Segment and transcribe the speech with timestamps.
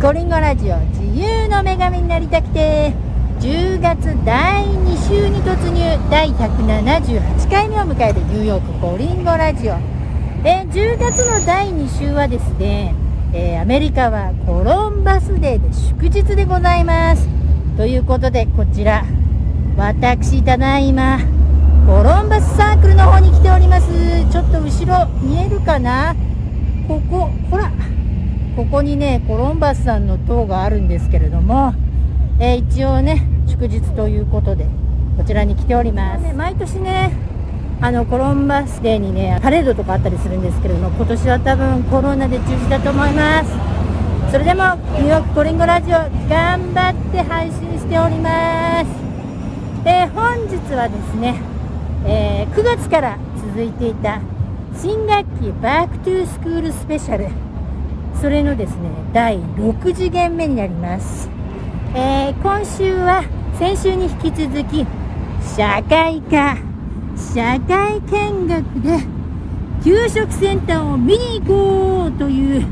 [0.00, 2.92] コリンゴラジオ自由の女神になりたくて
[3.40, 9.74] 10月第2週に突入第178回目を迎えるニューヨークコリンゴラジオ。
[10.44, 12.94] え10月の第2週はですね、
[13.32, 17.28] えー、アメリカはコロンバスデーで祝日でございます。
[17.76, 19.04] ということでこちら
[19.76, 21.18] 私ただいま
[21.88, 23.88] コロンバスサークルの方に来ております。
[24.30, 26.14] ちょっと後ろ見えるかな？
[28.68, 31.72] ここにねコロンバスさんの塔があるんですけれども、
[32.38, 34.66] えー、一応ね祝日ということで
[35.16, 37.16] こちらに来ております、ね、毎年ね
[37.80, 43.50] あのコロンバスデーにねパレードとかあったりするんですけれども今年は多分コロナで中止だと思います。
[44.30, 44.64] それでも
[44.98, 45.92] ニューヨークコリンゴラジオ
[46.28, 48.90] 頑張って配信しております。
[49.86, 51.40] えー、本日はですね、
[52.04, 54.20] えー、9月から続いていた
[54.76, 57.47] 新学期 Back to School スペシャル
[58.20, 61.30] それのですね第6時限目になります、
[61.94, 63.22] えー、今週は
[63.58, 64.84] 先週に引き続き
[65.56, 66.58] 社会科
[67.16, 68.98] 社会見学で
[69.84, 72.66] 給食センターを見に行こうという、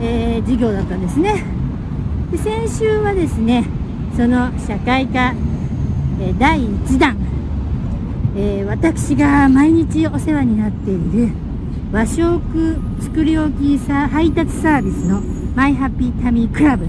[0.00, 1.44] えー、授業だったんですね。
[2.32, 3.66] で先週はですね
[4.16, 5.34] その社会科、
[6.20, 7.16] えー、第1弾、
[8.36, 11.43] え、私が毎日お世話になっている
[11.94, 12.18] 和食
[13.00, 15.20] 作り置きさ配達サービスの
[15.54, 16.86] マイハッピータミークラブ、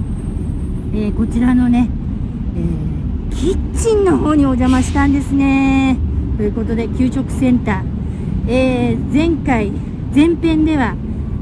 [0.96, 1.92] えー、こちらのね、
[2.58, 6.00] えー、キッチンの方にお邪魔したんですね。
[6.38, 9.70] ということで給食センター、えー、前回
[10.12, 10.96] 前編では、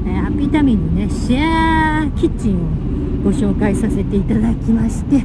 [0.06, 5.24] えハッピータミーのねシェアキッチンをご紹介させていただきまして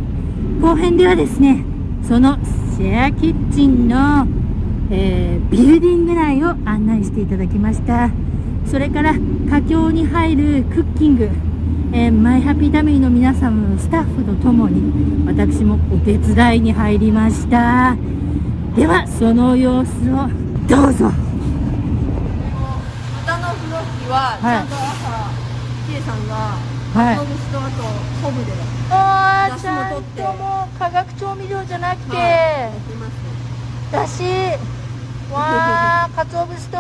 [0.62, 1.66] 後編ではですね
[2.08, 2.38] その
[2.78, 4.26] シェアキッチンの
[4.92, 8.10] えー、ビルディング内を案内していただきました。
[8.70, 9.16] それから
[9.50, 11.28] 佳境に入るクッキング、
[11.92, 17.98] えー、マイハッピータミーの皆様のスタッフと共に私もお手伝いに入りました。
[18.76, 20.30] ではその様子を
[20.68, 21.10] どうぞ。
[23.26, 25.34] 豚のフロッキはちゃんと朝、
[25.88, 26.36] キエさんが
[26.94, 27.84] はい、とあと
[28.22, 28.54] 昆布で
[28.92, 32.70] ああちゃんともう化学調味料じゃなくて、は
[33.90, 34.24] い、だし。
[35.32, 36.78] わあ、鰹節と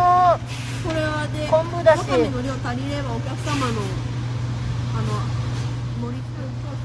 [0.84, 2.00] これはで昆布だし。
[2.00, 3.74] わかめの量足りればお客様の
[4.96, 5.08] あの
[6.02, 6.22] 盛り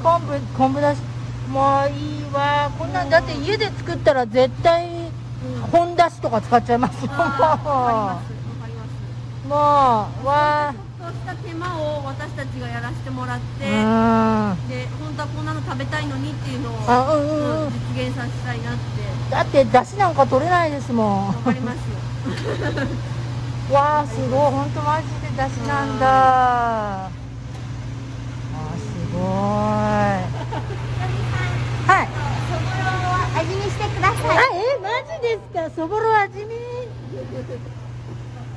[0.02, 1.00] 昆布昆布だし
[1.48, 2.70] もういいわ。
[2.78, 3.10] こんなん。
[3.10, 4.88] だって家で作ったら絶対
[5.70, 7.04] 本だしとか使っちゃいます。
[7.04, 7.18] よ、もう
[9.48, 13.76] もうわそうした手間を私たちがやらせてもらってで本
[15.16, 16.84] 当はこんなの食べたいのにっていうのを、うん。
[17.66, 18.80] うん、実現させたいなって。
[19.30, 21.26] だって出汁なんか取れないですもん。
[21.28, 21.82] わかりますよ
[23.72, 24.50] わあすごい。
[24.50, 27.06] 本当マジで出汁なんだ。
[27.06, 27.08] あ
[28.76, 28.82] す
[29.12, 29.22] ごい。
[31.86, 32.08] はい。
[32.50, 34.36] そぼろを味見してください。
[34.36, 35.56] あえマジですか？
[35.74, 36.54] そぼろ味見？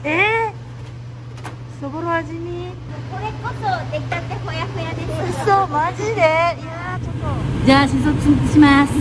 [0.03, 0.51] え？
[0.51, 2.71] ー、そぼろ味見？
[3.11, 5.01] これこそ出来たてほやほやで
[5.31, 5.41] す。
[5.41, 6.11] 嘘マジで？
[6.15, 7.65] いやちょっと。
[7.65, 8.91] じゃあ試食します。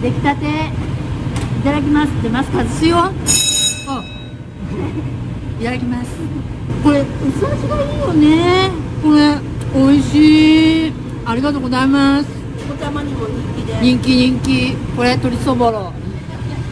[0.00, 0.46] 出来たて。
[0.46, 2.12] いただきます。
[2.12, 3.12] ってマスク外すよ
[5.60, 6.10] いただきます。
[6.82, 8.70] これ薄味がいいよね。
[9.02, 9.38] これ
[9.74, 10.92] 美味しい。
[11.24, 12.28] ありがとうございます。
[12.72, 13.78] お茶まにも人気で。
[13.80, 14.74] 人気人気。
[14.96, 15.92] これ鶏そぼろ。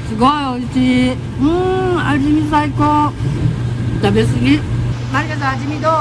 [0.08, 1.12] すごい美味しい。
[1.12, 3.12] うん味見最高。
[4.02, 4.60] 食べ過ぎ。
[5.12, 5.92] マリカさん味見どう？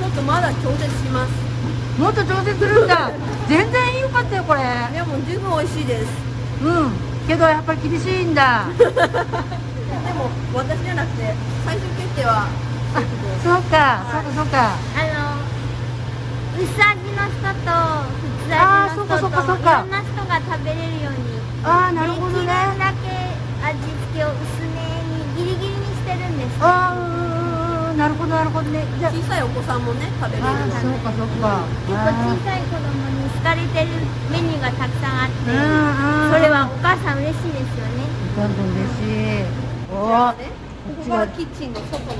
[0.00, 1.30] ちょっとまだ調節します。
[2.00, 3.10] もっと調節するんだ。
[3.48, 4.60] 全然良かったよこれ。
[4.60, 4.62] い
[4.96, 6.08] やもう十分美味しいです。
[6.64, 6.90] うん。
[7.28, 8.66] けどやっぱり厳しいんだ
[10.12, 11.32] でも私じゃなくて
[11.64, 12.44] 最終決定は
[13.40, 14.76] そうか、はい、そうかそうか。
[14.92, 15.40] あの
[16.52, 17.72] 薄味の人と
[18.20, 22.52] 普通味の人といろんな人が食べれるようにああなるほどね。
[22.76, 23.08] だけ
[23.64, 24.84] 味付けを薄め
[25.16, 26.60] にギリギリにしてるんです。
[26.60, 28.84] ああなるほどなるほどね。
[29.00, 31.64] 小さいお子さんもね食べれるそうかそうか。
[31.88, 32.84] 結構小さい子供
[33.16, 33.96] に好かれてる
[34.28, 38.04] メニューがたくさんあってそれはお母さん嬉しいですよね。
[38.36, 39.61] どんどん嬉しい
[39.92, 40.50] おお、ね、
[40.96, 42.12] ここがキッチンの外の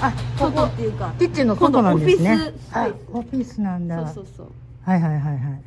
[0.00, 2.52] あここっていうかキッチンの外なんですね。
[2.70, 4.06] はいオフィスなんだ。
[4.08, 4.46] そうそうそう。
[4.84, 5.62] はいはいはいはい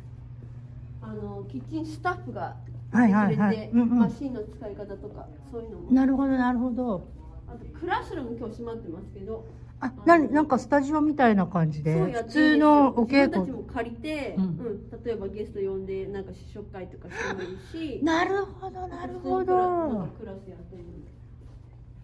[1.02, 2.56] あのキッチンスタッフが
[2.92, 5.92] はいはいはい、うんうん、マシンの使い方とかそういうのも。
[5.92, 7.06] なるほどなるほど。
[7.48, 9.44] あとクラスルーム今日閉まってますけど
[9.80, 13.30] あ、ななんかスタジオみたいな感じで、普通のお稽古。
[13.30, 17.58] たちも借りて、うん、うん、例えばゲスト呼んで、なんか試食会とかしてもいい
[17.98, 18.00] し。
[18.04, 20.06] なるほど、なるほど。
[20.18, 20.84] クラスやってる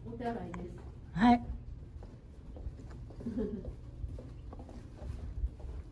[0.06, 0.70] お手洗いです。
[1.12, 1.46] はい。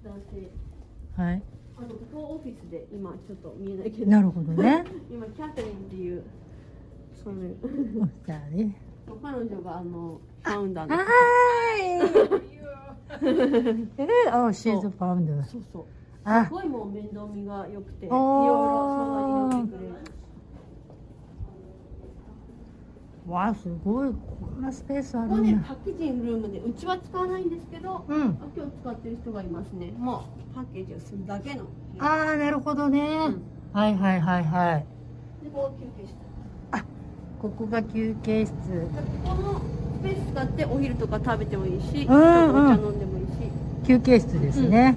[0.04, 1.42] 大せはい
[1.76, 6.22] あとここオフィスで今ちょっと見えないけどなるほどね 今キャトリンっていう
[7.24, 7.56] そういう
[8.26, 8.76] じゃあね
[9.24, 12.44] 彼女があのファウンダーのはーい。
[13.96, 15.84] えー、あ、シーズファウンドそうそう。
[16.24, 16.44] あ。
[16.44, 19.94] すごいもう面倒見が良くていろいろ相談に乗ってくれる。
[23.26, 25.68] わあすごいこんなスペースあるんだ。
[25.68, 28.22] パッケージングルームでうちは使わないんですけど、うん。
[28.22, 29.90] あ今日使ってる人がいますね。
[29.96, 31.64] もうパッケージをするだけの。
[31.98, 33.42] ああなるほどね、ん。
[33.72, 34.86] はいはいはいはい。
[35.42, 36.33] でここ休憩室
[37.44, 38.54] ここが休憩室。
[38.54, 38.56] で
[39.22, 39.60] ここの
[40.00, 42.74] スペース使ってお昼とか食べてもいいし、うんおうん。
[42.74, 43.32] 茶飲んでもいいし、
[43.86, 44.96] 休憩室ですね、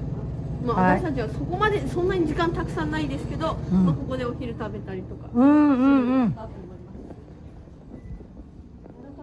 [0.66, 1.00] まあ、はい。
[1.00, 3.86] 私たちはそこまでそんなに時間たくさんないですけど、うん。
[3.86, 6.32] まあ、ここでお昼食べたりとか、うん、うんうん。
[6.32, 6.50] こんな感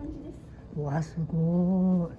[0.07, 0.39] じです。
[0.77, 2.17] うわすごい。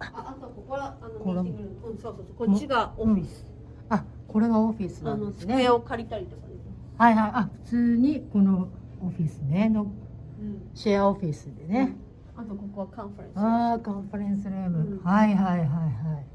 [0.00, 1.90] ああとここはあのミーティングルーム。
[1.92, 2.48] うんそうそうそう。
[2.48, 3.46] こっちがオフィス、
[3.90, 5.54] あこれがオフィスなんですね。
[5.54, 6.54] 机を借りたりとかね、
[6.98, 7.30] はいはい。
[7.32, 8.66] あ普通にこの
[9.02, 10.62] オフィスねのうん。
[10.74, 11.96] シェアオフィスでね、
[12.36, 13.38] あとここはカンファレンス。
[13.38, 14.98] ああカンファレンスルーム、うん。
[15.04, 15.86] はいはいはいは
[16.20, 16.32] い。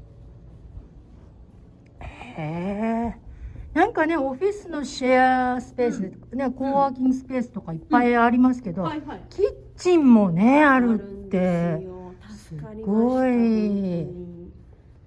[2.00, 3.28] へえ
[3.74, 9.22] なんかねオフィスのシェアスペースで、ねコーワーキングスペースとかいっぱいありますけど、はいはい。
[9.30, 9.44] キッ
[9.76, 11.86] チンもねあるって
[12.30, 12.54] す
[12.84, 14.17] ごい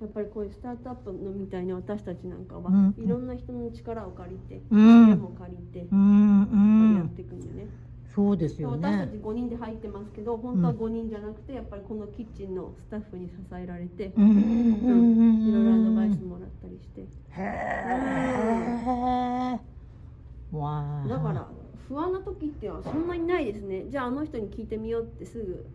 [0.01, 2.95] やっぱりこういうスタートアップのみたいに私たちなんかは、うん。
[2.97, 5.07] いろんな人の力を借りて、うん。
[5.07, 5.99] 力も借りて、うん。
[5.99, 6.01] う
[6.93, 6.95] ん。
[6.97, 7.67] やっていくんでね、
[8.13, 14.25] そうですよ私たねち5人で入ってますけど本当は5人じゃなくてやっぱりこのキッチンのスタッフに支えられて、うん。
[14.25, 15.47] うん。
[15.47, 17.01] いろいろアドバイスもらったりして。
[17.01, 17.07] へ
[17.37, 17.41] え
[21.07, 21.47] だから
[21.87, 23.85] 不安な時ってはそんなにないですね。
[23.89, 25.65] じゃああの人に聞いてみようってすぐ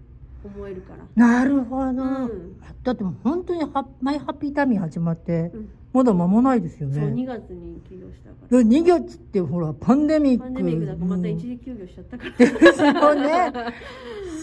[0.47, 1.05] 思えるから。
[1.15, 2.61] なるほど、うん。
[2.83, 5.69] だってもう本当にハマイハッピータミー始まってうん。
[5.93, 8.59] まだ間もないですよそう2ね月に起業したから。
[8.59, 10.45] 2月ってほらパンデミック。
[10.45, 12.31] パンデミックだからまた一時休業しちゃったから。
[12.37, 13.53] ですよね。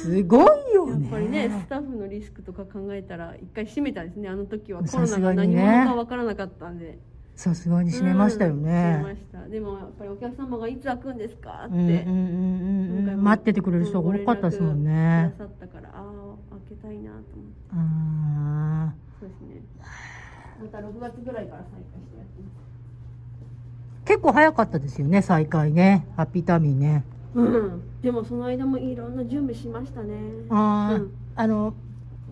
[0.02, 4.30] すごいよやっねぱりねスタッフのリスクとか考えたら一回閉めたですね。
[4.30, 4.82] あの時は。
[4.82, 6.98] コさロナが何者か分からなかったんで
[7.36, 9.48] さすがに閉めましたようん閉めまねした。
[9.50, 15.34] でもやっぱりお客様がいつ開くんですかって、うんうん待っててくれる人が多かったですもんね。
[15.38, 16.02] くださったからあ
[16.52, 17.26] あ開けたいなと思って。
[17.74, 19.62] あそうですね。
[20.62, 24.06] また6月ぐらいから再開してやってます。
[24.06, 26.06] ー結構早かったですよね再開ね。
[26.16, 27.04] ハッピータミーね。
[27.34, 28.02] うん。
[28.02, 30.16] でもその間もいろんな準備しましたね。
[30.50, 31.12] ああ、うん。
[31.36, 31.74] あの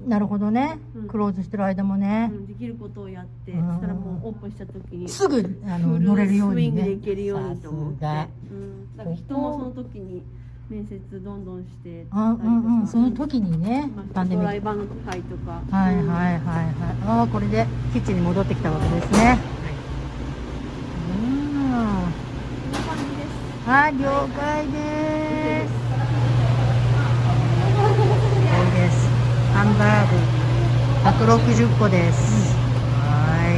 [0.08, 1.08] なるほどね、うん。
[1.08, 2.30] クローズしてる間もね。
[2.32, 3.68] う、んできることをやって、うん。
[3.68, 6.84] そしたらもうオープンした時にすぐあの乗れるようにね。
[6.84, 10.24] スイングでいけるようにと思って、さうん、だから人もその時に
[10.70, 12.88] 面接どんどんしてあうんうん。
[12.88, 15.62] その時にねまあドライバーの手配とか。
[15.70, 16.36] はいはいうんはい。
[16.36, 16.42] はい
[17.06, 19.38] ああこれでキッチンに戻ってきたわけですね。
[21.10, 21.32] うん。
[21.32, 23.70] こんな感じです。
[23.70, 25.82] はい了解です
[28.52, 29.08] 多いです
[29.54, 30.18] ハンバーグ
[31.22, 32.56] 160個です、
[32.98, 33.54] は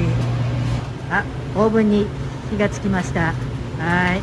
[1.09, 1.13] い。
[1.13, 1.23] あ
[1.57, 2.07] オーブンに
[2.51, 3.33] 火がつきました。
[3.79, 4.21] はい。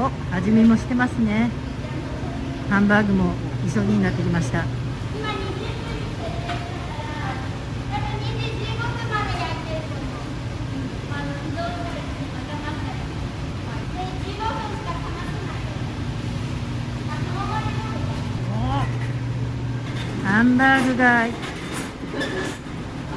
[0.00, 1.50] お味見もしてますね。
[2.70, 3.34] ハンバーグも
[3.74, 4.64] 急ぎになってきました。
[20.48, 21.26] ンバーグが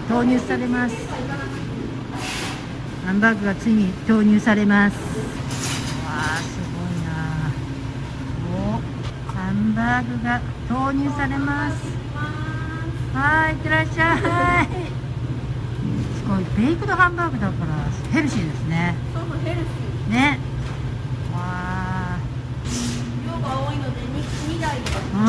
[0.10, 0.96] 投入されます。
[3.06, 4.96] ハンバーグがついに投入されます。
[4.96, 5.02] わ
[6.12, 7.50] あすごいな。
[8.76, 8.82] お
[9.34, 11.78] ハンバーグが投入されます。
[13.14, 14.16] はいいってらっしゃ
[14.64, 14.68] い。
[16.18, 18.94] すごいベイクドハンバーグだからヘルシーですね。
[19.14, 20.12] そうそうヘルシー。
[20.12, 20.38] ね。
[21.34, 22.20] わあ。
[23.26, 24.22] 量が多いので 2,
[24.58, 24.84] 2台で
[25.14, 25.22] うん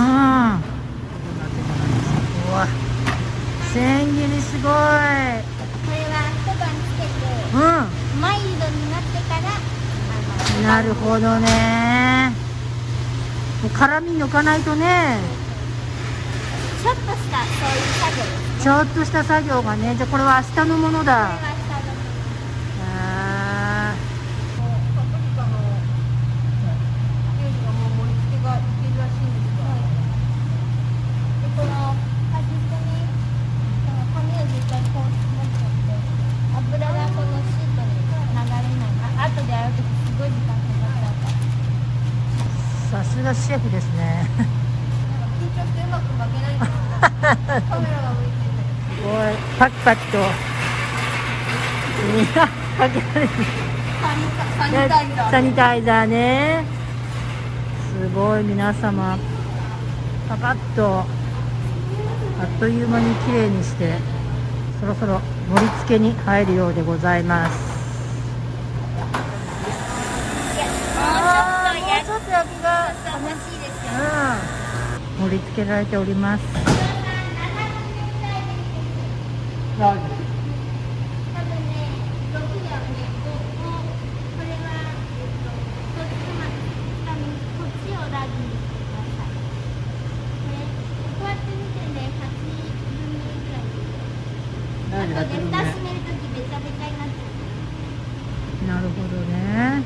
[2.52, 2.66] うわ
[3.73, 5.42] 千切りすごいこれは
[6.31, 7.11] 一晩つけて
[7.52, 7.59] う
[8.21, 9.50] マイルドになってから
[10.62, 12.33] なるほどね。
[13.62, 15.19] もう辛み抜かないとね。
[15.19, 15.23] の
[16.83, 18.28] ちょっとしたそういう作業で
[18.59, 19.97] すちょっとした作業がね。
[19.97, 21.90] じゃあこれは明日のものだこれは下の
[22.87, 23.95] あ
[24.95, 25.59] パプリカの
[27.42, 29.66] ユージがもう盛り付けがいけるらしいんですが
[31.42, 31.75] でこの
[32.31, 33.02] 端っこに
[33.83, 35.99] この紙を絶対こう持っちゃって
[36.54, 44.28] 油がこのシートに流れないあ後で洗う時すごい時間かかっちゃうからーさすがシェフですね。
[45.40, 50.18] 緊張してうまく負けないんですカメラが向いててうわパキパキと。
[55.30, 56.64] サニタイザーね。
[57.99, 59.16] すごい皆様。
[60.28, 61.06] パパッと。
[62.42, 63.94] あっという間にきれいにして
[64.80, 67.72] そろそろ盛り付けに入るようでございます
[72.32, 73.92] が楽しいですよ、
[75.20, 76.42] うん、盛り付けられております。
[79.78, 79.94] な
[98.80, 99.82] るほどね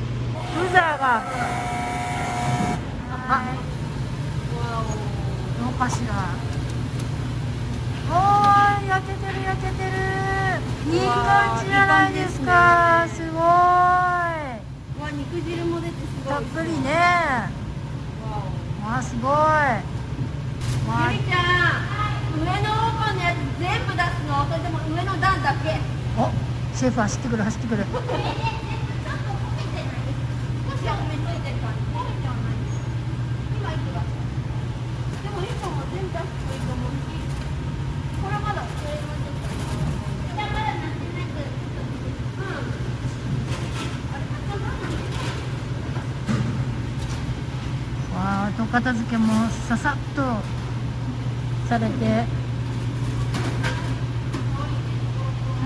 [0.55, 1.23] ブザーが
[3.29, 3.43] あ
[5.59, 6.33] どうかしら
[8.09, 9.91] おー焼けてる焼けてる。
[10.91, 13.05] いい感じじゃないですか。
[13.09, 13.41] すごい。
[13.41, 16.33] わ肉汁も出てすごい。
[16.33, 16.89] たっぷりね。
[18.81, 19.33] わあすごい。
[21.11, 24.33] ゆりちゃん上の奥のやつ全部出すの？
[24.47, 25.77] それでも上の段だけ？
[26.17, 26.31] お
[26.75, 27.85] シェフ走ってくる走ってくる
[48.57, 50.21] 後片付けもささっと
[51.69, 52.47] されて。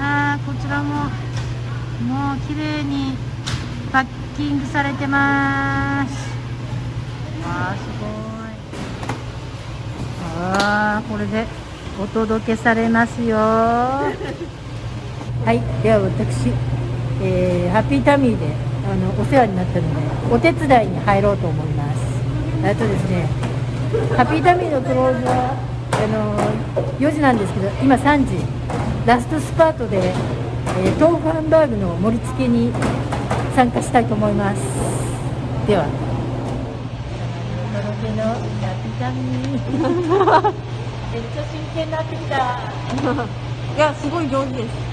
[0.03, 1.05] あこちらも
[2.07, 3.15] もう綺麗に
[3.91, 4.05] パッ
[4.35, 6.11] キングされてます。
[7.45, 8.49] わあすごい。
[10.43, 11.45] ああこれで
[12.01, 13.37] お届けされますよ。
[13.37, 14.11] は
[15.53, 16.51] いでは私、
[17.21, 18.47] えー、ハッピータミーで
[18.85, 21.80] あのお世話になったのでお手伝いに入ろうと思います
[22.63, 23.27] えっとですね
[24.15, 25.57] ハッピータミーのクローズは
[25.93, 26.37] あの
[26.99, 28.61] 4時なんですけど今3時。
[29.05, 32.71] ラストスパートで、えー、豆腐ハンバーグの盛り付けに
[33.55, 34.61] 参加したいと思います。
[35.65, 35.87] では。
[37.65, 39.17] お届けのハッピータミ。
[39.57, 40.53] ー
[41.11, 42.35] めっちゃ真剣になってきた
[43.75, 44.91] いやすごい上手です。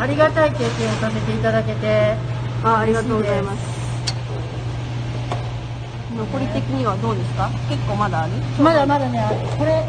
[0.00, 0.68] ありがたい経験を
[1.00, 2.14] させていただけて
[2.62, 3.77] あありがとうございます
[6.16, 7.48] 残り的にはどうですか？
[7.68, 8.32] 結構まだある？
[8.62, 9.20] まだまだね
[9.58, 9.84] これ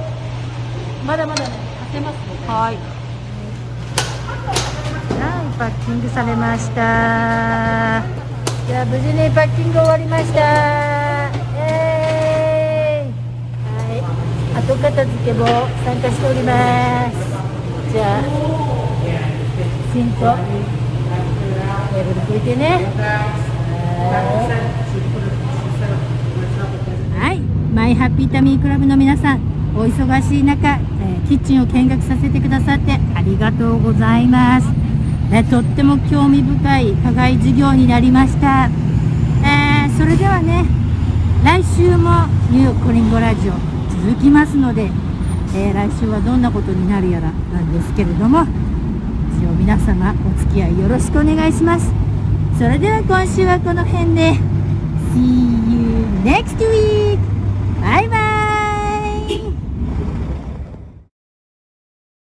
[1.08, 1.54] まだまだねか
[1.94, 2.76] けますのではい。
[2.76, 2.78] はい
[5.60, 8.02] パッキングされました。
[8.68, 10.40] じゃあ無事にパッキング終わりました。
[11.58, 13.12] えーい
[14.00, 14.06] は
[14.56, 14.58] い。
[14.64, 15.46] 後片付けも
[15.84, 17.14] 参加しております。
[17.92, 18.22] じゃあ
[19.92, 22.86] きちんとテーブル拭いてね。
[22.96, 23.02] は
[24.76, 24.79] い
[27.80, 29.40] マイハッピータミークラブの皆さん
[29.74, 34.68] お忙しい中、えー、キッチンを見学させてくださってありがとうございます、
[35.32, 40.66] えー、とっても興味深い課外授業になりました、えー、それではね
[41.46, 43.54] 来週もニューコリンゴラジオ
[44.04, 44.90] 続きますので、
[45.56, 48.42] え来週はどんなことになるやらなんですけれども
[49.40, 51.94] 一応皆様お付き合いよろしくお願いします。
[52.58, 54.34] それでは今週はこの辺で
[55.14, 57.29] See you next week!
[57.82, 58.19] バイバイ